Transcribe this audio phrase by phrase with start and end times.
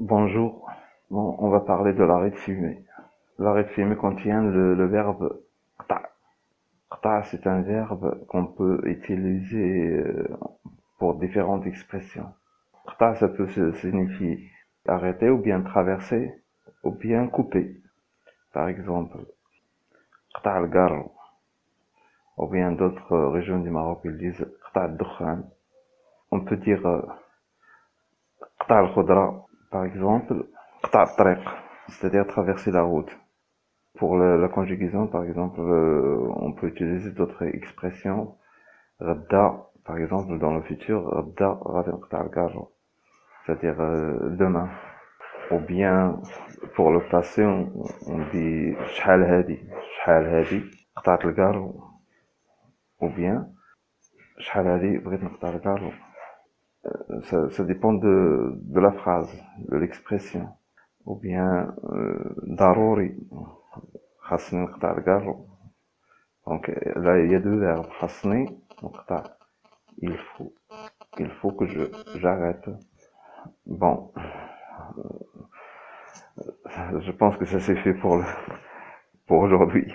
[0.00, 0.70] Bonjour.
[1.10, 2.84] Bon, on va parler de l'arrêt de fumer.
[3.40, 5.40] L'arrêt de fumer contient le, verbe
[5.76, 6.02] qta.
[6.88, 10.28] Qta, c'est un verbe qu'on peut utiliser euh,
[11.00, 12.32] pour différentes expressions.
[12.86, 13.48] Qta, ça peut
[13.80, 14.48] signifier
[14.86, 16.32] arrêter ou bien traverser
[16.84, 17.80] ou bien couper.
[18.52, 19.18] Par exemple,
[20.32, 21.02] qta al
[22.36, 25.42] ou bien d'autres euh, régions du Maroc, ils disent qta al
[26.30, 27.02] On peut dire euh,
[28.60, 30.46] qta al par exemple,
[31.88, 33.10] c'est-à-dire traverser la route.
[33.96, 38.36] Pour la conjugaison, par exemple, euh, on peut utiliser d'autres expressions.
[39.00, 41.58] Radda, par exemple, dans le futur, radda
[43.44, 44.68] c'est-à-dire euh, demain.
[45.50, 46.20] Ou bien,
[46.74, 49.58] pour le passé, on, dit sh'hal hadi,
[50.04, 50.62] sh'hal hadi.
[53.00, 53.48] Ou bien,
[54.38, 54.98] sh'hal hadi,
[57.32, 59.30] euh, ça, dépend de, la phrase,
[59.68, 60.48] de l'expression.
[61.06, 63.14] Ou bien, euh, darori,
[64.28, 64.66] khasni
[66.46, 68.46] Donc là, il y a deux verbes, khasni
[69.98, 70.54] Il faut,
[71.18, 71.82] il faut que je,
[72.16, 72.68] j'arrête.
[73.66, 74.12] Bon.
[76.38, 78.22] Euh, je pense que ça s'est fait pour
[79.26, 79.92] pour aujourd'hui.